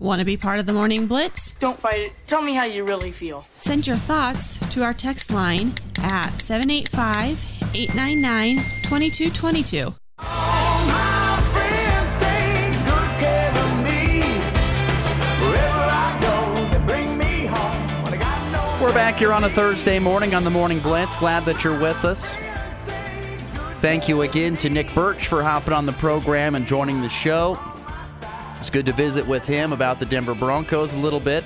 [0.00, 1.52] Want to be part of the Morning Blitz?
[1.60, 2.12] Don't fight it.
[2.26, 3.46] Tell me how you really feel.
[3.60, 7.38] Send your thoughts to our text line at 785
[7.72, 9.94] 899 2222.
[18.82, 21.14] We're back here on a Thursday morning on the Morning Blitz.
[21.16, 22.34] Glad that you're with us.
[23.80, 27.56] Thank you again to Nick Birch for hopping on the program and joining the show.
[28.64, 31.44] It's good to visit with him about the Denver Broncos a little bit.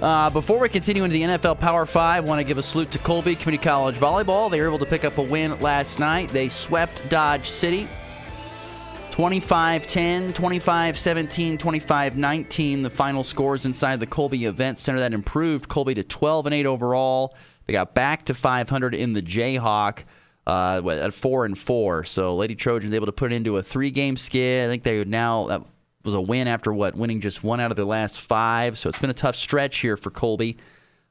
[0.00, 2.92] Uh, before we continue into the NFL Power 5, I want to give a salute
[2.92, 4.48] to Colby Community College Volleyball.
[4.48, 6.28] They were able to pick up a win last night.
[6.28, 7.88] They swept Dodge City
[9.10, 12.82] 25 10, 25 17, 25 19.
[12.82, 16.66] The final scores inside the Colby Event Center that improved Colby to 12 and 8
[16.66, 17.34] overall.
[17.66, 20.04] They got back to 500 in the Jayhawk
[20.50, 22.04] uh, at 4 and 4.
[22.04, 24.66] So Lady Trojans able to put it into a three game skid.
[24.66, 25.62] I think they now, that
[26.04, 28.76] was a win after what, winning just one out of their last five.
[28.76, 30.56] So it's been a tough stretch here for Colby,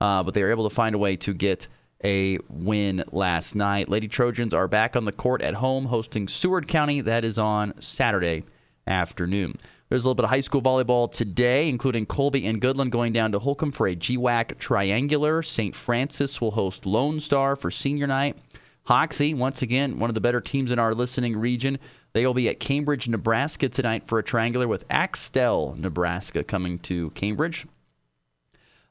[0.00, 1.66] uh, but they were able to find a way to get
[2.04, 3.88] a win last night.
[3.88, 7.00] Lady Trojans are back on the court at home hosting Seward County.
[7.00, 8.44] That is on Saturday
[8.86, 9.54] afternoon.
[9.88, 13.32] There's a little bit of high school volleyball today, including Colby and Goodland going down
[13.32, 15.42] to Holcomb for a GWAC triangular.
[15.42, 15.74] St.
[15.74, 18.36] Francis will host Lone Star for senior night.
[18.84, 21.78] Hoxie, once again, one of the better teams in our listening region.
[22.12, 27.10] They will be at Cambridge, Nebraska tonight for a triangular with Axtell, Nebraska coming to
[27.10, 27.66] Cambridge.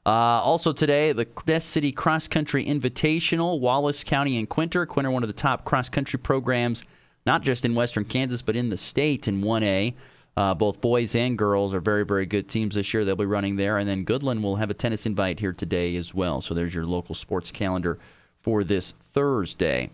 [0.04, 4.86] Uh, also today, the Ness City Cross Country Invitational, Wallace County and Quinter.
[4.86, 6.84] Quinter, one of the top cross country programs,
[7.24, 9.94] not just in Western Kansas, but in the state in 1A.
[10.34, 13.04] Uh, both boys and girls are very, very good teams this year.
[13.04, 13.76] They'll be running there.
[13.78, 16.40] And then Goodland will have a tennis invite here today as well.
[16.40, 17.98] So there's your local sports calendar
[18.42, 19.90] for this Thursday.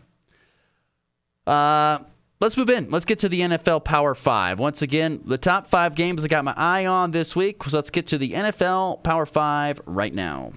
[1.47, 2.01] Uh,
[2.41, 2.91] let's move in.
[2.91, 4.59] Let's get to the NFL Power Five.
[4.59, 7.63] Once again, the top five games I got my eye on this week.
[7.65, 10.53] So let's get to the NFL Power Five right now.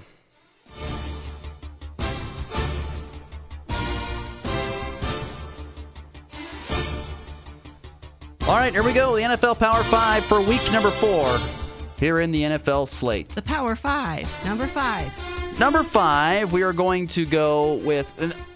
[8.48, 9.16] All right, here we go.
[9.16, 11.40] The NFL Power Five for week number four
[12.00, 13.30] here in the NFL slate.
[13.30, 15.14] The Power Five, number five.
[15.62, 18.12] Number five, we are going to go with.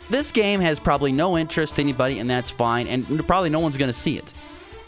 [0.10, 2.88] This game has probably no interest to anybody, and that's fine.
[2.88, 4.34] And probably no one's going to see it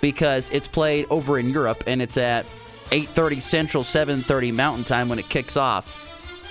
[0.01, 2.47] because it's played over in Europe, and it's at
[2.89, 5.87] 8:30 Central, 7:30 Mountain Time when it kicks off.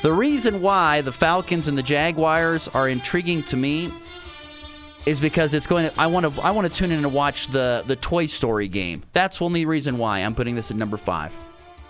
[0.02, 3.92] The reason why the Falcons and the Jaguars are intriguing to me
[5.04, 7.48] is because it's going to I want to I want to tune in and watch
[7.48, 9.02] the the Toy Story game.
[9.12, 11.36] That's only reason why I'm putting this at number 5.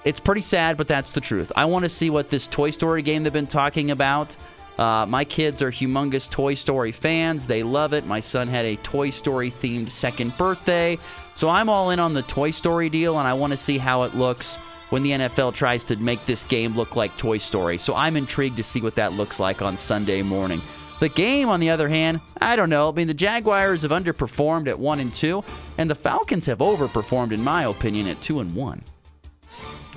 [0.06, 1.50] It's pretty sad, but that's the truth.
[1.56, 4.36] I want to see what this Toy Story game they've been talking about.
[4.78, 7.44] Uh, my kids are humongous Toy Story fans.
[7.44, 8.06] They love it.
[8.06, 10.96] My son had a Toy Story themed second birthday.
[11.34, 14.04] So I'm all in on the Toy Story deal, and I want to see how
[14.04, 17.76] it looks when the NFL tries to make this game look like Toy Story.
[17.76, 20.60] So I'm intrigued to see what that looks like on Sunday morning.
[21.00, 22.90] The game, on the other hand, I don't know.
[22.90, 25.42] I mean, the Jaguars have underperformed at one and two,
[25.78, 28.84] and the Falcons have overperformed, in my opinion, at two and one.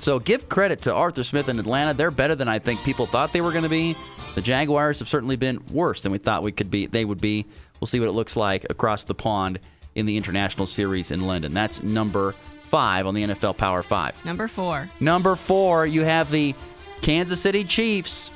[0.00, 1.92] So give credit to Arthur Smith and Atlanta.
[1.94, 3.96] They're better than I think people thought they were going to be.
[4.34, 6.86] The Jaguars have certainly been worse than we thought we could be.
[6.86, 7.46] They would be.
[7.80, 9.60] We'll see what it looks like across the pond
[9.94, 11.52] in the international series in London.
[11.52, 12.34] That's number
[12.64, 14.24] five on the NFL Power Five.
[14.24, 14.90] Number four.
[15.00, 16.54] Number four, you have the
[17.02, 18.30] Kansas City Chiefs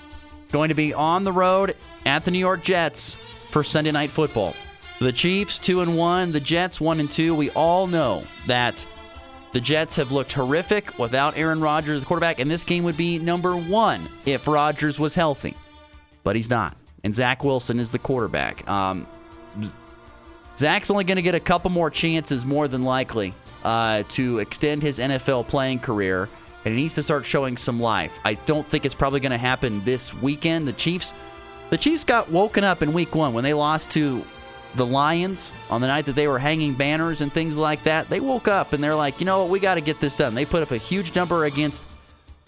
[0.53, 3.17] going to be on the road at the New York Jets
[3.51, 4.55] for Sunday Night Football.
[5.01, 7.35] The Chiefs two and one, the Jets one and two.
[7.35, 8.87] We all know that
[9.55, 13.21] the Jets have looked horrific without Aaron Rodgers, the quarterback, and this game would be
[13.21, 15.55] number one if Rodgers was healthy.
[16.25, 16.77] But he's not.
[17.05, 18.69] And Zach Wilson is the quarterback.
[18.69, 19.07] Um,
[20.57, 23.33] Zach's only going to get a couple more chances, more than likely,
[23.63, 26.29] uh, to extend his NFL playing career,
[26.65, 28.19] and he needs to start showing some life.
[28.25, 30.67] I don't think it's probably going to happen this weekend.
[30.67, 31.15] The Chiefs,
[31.71, 34.25] the Chiefs got woken up in Week One when they lost to
[34.75, 38.09] the Lions on the night that they were hanging banners and things like that.
[38.09, 40.35] They woke up and they're like, you know what, we got to get this done.
[40.35, 41.87] They put up a huge number against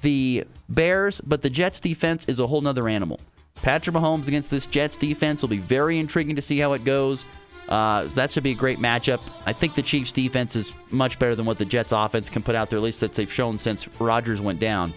[0.03, 3.21] the Bears, but the Jets defense is a whole nother animal.
[3.63, 7.25] Patrick Mahomes against this Jets defense will be very intriguing to see how it goes.
[7.69, 9.21] Uh, so that should be a great matchup.
[9.45, 12.55] I think the Chiefs' defense is much better than what the Jets' offense can put
[12.55, 14.93] out there, at least that they've shown since Rodgers went down.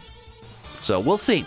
[0.80, 1.46] So we'll see.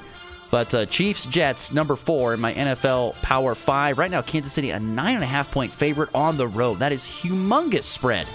[0.53, 3.97] But uh, Chiefs, Jets, number four in my NFL Power Five.
[3.97, 6.79] Right now, Kansas City, a nine and a half point favorite on the road.
[6.81, 8.27] That is humongous spread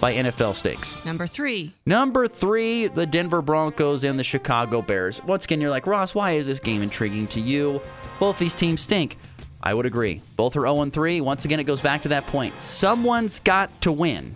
[0.00, 0.96] by NFL stakes.
[1.04, 1.74] Number three.
[1.84, 5.22] Number three, the Denver Broncos and the Chicago Bears.
[5.24, 7.82] Once again, you're like, Ross, why is this game intriguing to you?
[8.18, 9.18] Both these teams stink.
[9.62, 10.22] I would agree.
[10.36, 11.20] Both are 0 3.
[11.20, 12.58] Once again, it goes back to that point.
[12.58, 14.34] Someone's got to win.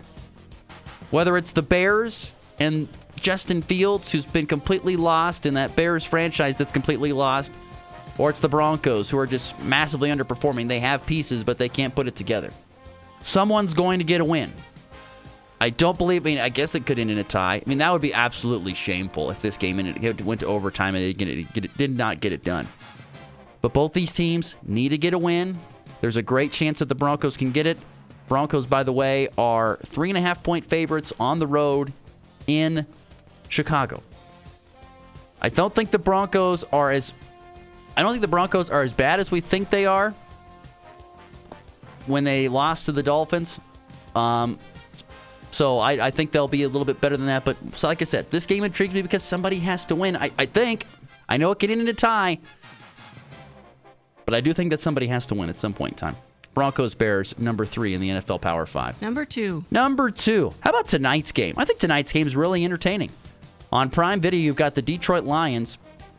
[1.09, 2.87] Whether it's the Bears and
[3.21, 7.53] Justin Fields, who's been completely lost, in that Bears franchise that's completely lost,
[8.17, 10.67] or it's the Broncos, who are just massively underperforming.
[10.67, 12.51] They have pieces, but they can't put it together.
[13.21, 14.51] Someone's going to get a win.
[15.59, 16.23] I don't believe.
[16.23, 17.57] I mean, I guess it could end in a tie.
[17.57, 21.77] I mean, that would be absolutely shameful if this game went to overtime and it
[21.77, 22.67] did not get it done.
[23.61, 25.59] But both these teams need to get a win.
[26.01, 27.77] There's a great chance that the Broncos can get it.
[28.27, 31.93] Broncos, by the way, are three and a half point favorites on the road
[32.47, 32.87] in
[33.51, 34.01] Chicago.
[35.41, 37.13] I don't think the Broncos are as
[37.97, 40.13] I don't think the Broncos are as bad as we think they are
[42.05, 43.59] when they lost to the Dolphins.
[44.15, 44.57] Um,
[45.51, 47.43] so I, I, think they'll be a little bit better than that.
[47.43, 50.15] But so like I said, this game intrigues me because somebody has to win.
[50.15, 50.85] I, I think.
[51.27, 52.39] I know it can end in a tie.
[54.25, 56.15] But I do think that somebody has to win at some point in time.
[56.53, 59.01] Broncos Bears, number three in the NFL Power Five.
[59.01, 59.65] Number two.
[59.71, 60.53] Number two.
[60.61, 61.55] How about tonight's game?
[61.57, 63.09] I think tonight's game is really entertaining.
[63.71, 65.77] On Prime Video, you've got the Detroit Lions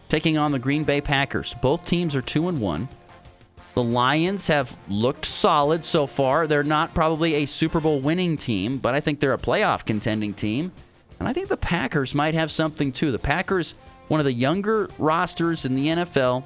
[0.09, 1.55] taking on the Green Bay Packers.
[1.61, 2.89] Both teams are two and one.
[3.75, 6.47] The Lions have looked solid so far.
[6.47, 10.35] They're not probably a Super Bowl winning team, but I think they're a playoff contending
[10.35, 10.73] team.
[11.19, 13.13] And I think the Packers might have something too.
[13.13, 13.75] The Packers,
[14.09, 16.43] one of the younger rosters in the NFL,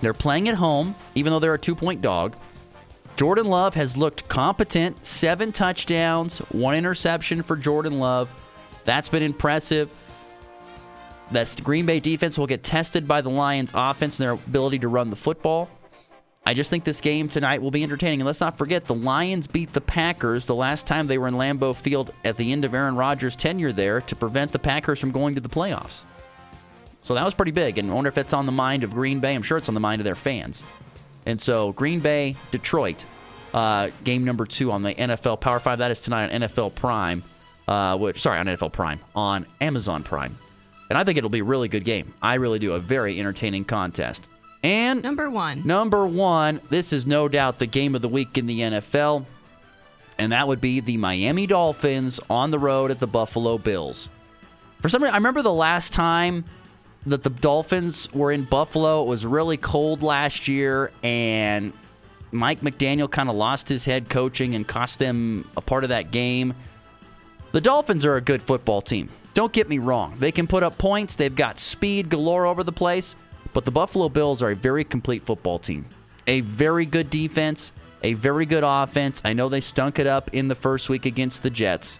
[0.00, 2.36] they're playing at home, even though they're a two point dog.
[3.16, 5.04] Jordan Love has looked competent.
[5.04, 8.32] Seven touchdowns, one interception for Jordan Love.
[8.84, 9.90] That's been impressive.
[11.30, 14.88] That Green Bay defense will get tested by the Lions' offense and their ability to
[14.88, 15.70] run the football.
[16.44, 18.20] I just think this game tonight will be entertaining.
[18.20, 21.34] And let's not forget, the Lions beat the Packers the last time they were in
[21.34, 25.12] Lambeau Field at the end of Aaron Rodgers' tenure there to prevent the Packers from
[25.12, 26.02] going to the playoffs.
[27.02, 27.78] So that was pretty big.
[27.78, 29.34] And I wonder if that's on the mind of Green Bay.
[29.34, 30.64] I'm sure it's on the mind of their fans.
[31.26, 33.04] And so Green Bay, Detroit,
[33.52, 35.78] uh, game number two on the NFL Power Five.
[35.78, 37.22] That is tonight on NFL Prime.
[37.70, 40.36] Uh, which sorry on NFL Prime on Amazon Prime.
[40.88, 42.12] And I think it'll be a really good game.
[42.20, 42.72] I really do.
[42.72, 44.28] A very entertaining contest.
[44.64, 45.62] And number one.
[45.64, 46.60] Number one.
[46.68, 49.24] This is no doubt the game of the week in the NFL.
[50.18, 54.10] And that would be the Miami Dolphins on the road at the Buffalo Bills.
[54.80, 56.44] For some reason, I remember the last time
[57.06, 59.02] that the Dolphins were in Buffalo.
[59.02, 61.72] It was really cold last year, and
[62.32, 66.10] Mike McDaniel kind of lost his head coaching and cost them a part of that
[66.10, 66.54] game.
[67.52, 69.08] The Dolphins are a good football team.
[69.34, 70.14] Don't get me wrong.
[70.18, 73.16] They can put up points, they've got speed galore over the place,
[73.52, 75.86] but the Buffalo Bills are a very complete football team.
[76.28, 77.72] A very good defense,
[78.04, 79.20] a very good offense.
[79.24, 81.98] I know they stunk it up in the first week against the Jets,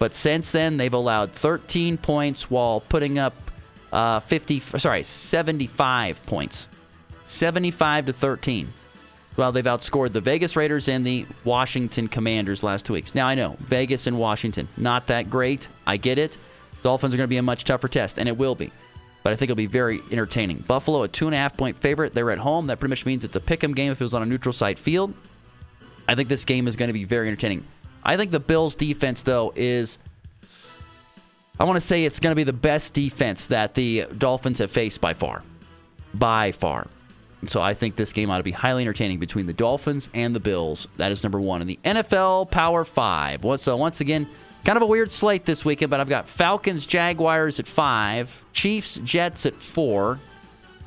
[0.00, 3.34] but since then they've allowed 13 points while putting up
[3.92, 6.66] uh, 50, sorry, 75 points.
[7.24, 8.68] 75 to 13.
[9.38, 13.14] Well, they've outscored the Vegas Raiders and the Washington Commanders last two weeks.
[13.14, 15.68] Now, I know, Vegas and Washington, not that great.
[15.86, 16.36] I get it.
[16.82, 18.72] Dolphins are going to be a much tougher test, and it will be.
[19.22, 20.58] But I think it'll be very entertaining.
[20.66, 22.14] Buffalo, a two and a half point favorite.
[22.14, 22.66] They're at home.
[22.66, 24.52] That pretty much means it's a pick 'em game if it was on a neutral
[24.52, 25.14] site field.
[26.08, 27.64] I think this game is going to be very entertaining.
[28.02, 30.00] I think the Bills' defense, though, is
[31.60, 34.72] I want to say it's going to be the best defense that the Dolphins have
[34.72, 35.44] faced by far.
[36.12, 36.88] By far.
[37.46, 40.40] So I think this game ought to be highly entertaining between the Dolphins and the
[40.40, 40.88] Bills.
[40.96, 43.44] That is number one in the NFL Power Five.
[43.60, 44.26] So once again,
[44.64, 48.96] kind of a weird slate this weekend, but I've got Falcons, Jaguars at five, Chiefs,
[49.04, 50.18] Jets at four,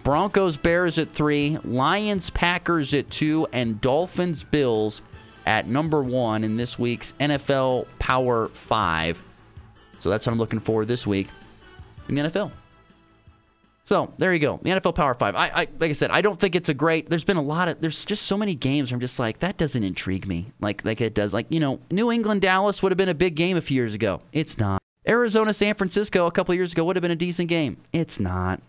[0.03, 5.01] Broncos, Bears at three, Lions, Packers at two, and Dolphins, Bills
[5.45, 9.23] at number one in this week's NFL Power Five.
[9.99, 11.27] So that's what I'm looking for this week
[12.09, 12.51] in the NFL.
[13.83, 15.35] So there you go, the NFL Power Five.
[15.35, 17.09] I, I, like I said, I don't think it's a great.
[17.09, 17.81] There's been a lot of.
[17.81, 21.01] There's just so many games where I'm just like that doesn't intrigue me like like
[21.01, 21.33] it does.
[21.33, 23.93] Like you know, New England Dallas would have been a big game a few years
[23.93, 24.21] ago.
[24.33, 24.81] It's not.
[25.07, 27.77] Arizona San Francisco a couple years ago would have been a decent game.
[27.91, 28.61] It's not.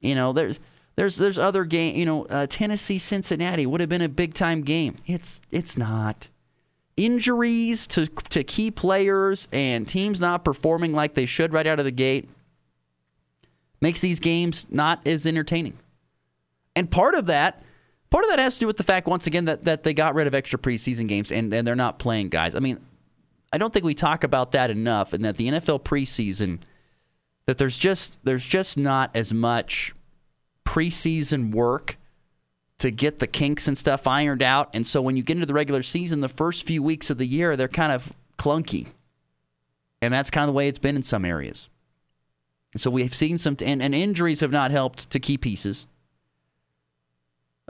[0.00, 0.58] You know, there's
[0.96, 1.96] there's there's other game.
[1.96, 4.96] You know, uh, Tennessee Cincinnati would have been a big time game.
[5.06, 6.28] It's it's not
[6.96, 11.84] injuries to, to key players and teams not performing like they should right out of
[11.84, 12.28] the gate
[13.84, 15.76] makes these games not as entertaining.
[16.74, 17.62] And part of that,
[18.08, 20.14] part of that has to do with the fact once again that, that they got
[20.14, 22.54] rid of extra preseason games and, and they're not playing guys.
[22.54, 22.80] I mean,
[23.52, 26.60] I don't think we talk about that enough and that the NFL preseason
[27.44, 29.94] that there's just there's just not as much
[30.64, 31.98] preseason work
[32.78, 34.70] to get the kinks and stuff ironed out.
[34.72, 37.26] And so when you get into the regular season, the first few weeks of the
[37.26, 38.86] year, they're kind of clunky.
[40.00, 41.68] And that's kind of the way it's been in some areas.
[42.76, 45.86] So we've seen some, and, and injuries have not helped to key pieces.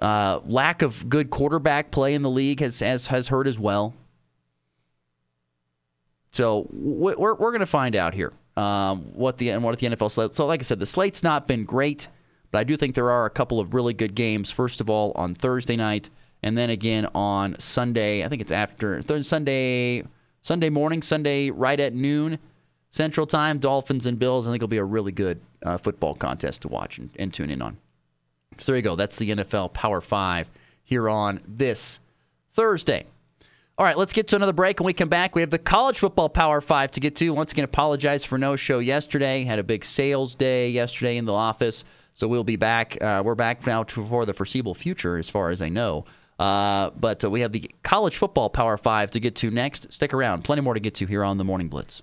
[0.00, 3.94] Uh, lack of good quarterback play in the league has, has, has hurt as well.
[6.32, 10.10] So we're, we're going to find out here um, what the and what the NFL
[10.10, 10.34] slate.
[10.34, 12.08] So like I said, the slate's not been great,
[12.50, 14.50] but I do think there are a couple of really good games.
[14.50, 16.10] First of all, on Thursday night,
[16.42, 18.24] and then again on Sunday.
[18.24, 20.02] I think it's after Sunday
[20.42, 22.38] Sunday morning, Sunday right at noon
[22.94, 23.58] Central Time.
[23.58, 24.46] Dolphins and Bills.
[24.46, 27.50] I think it'll be a really good uh, football contest to watch and, and tune
[27.50, 27.76] in on.
[28.58, 28.94] So there you go.
[28.94, 30.48] That's the NFL Power Five
[30.84, 31.98] here on this
[32.52, 33.06] Thursday.
[33.76, 34.78] All right, let's get to another break.
[34.78, 37.30] When we come back, we have the college football Power Five to get to.
[37.30, 39.42] Once again, apologize for no show yesterday.
[39.42, 41.84] Had a big sales day yesterday in the office,
[42.14, 43.02] so we'll be back.
[43.02, 46.04] Uh, we're back now to, for the foreseeable future, as far as I know.
[46.38, 49.92] Uh, but uh, we have the college football Power Five to get to next.
[49.92, 50.44] Stick around.
[50.44, 52.00] Plenty more to get to here on the Morning Blitz.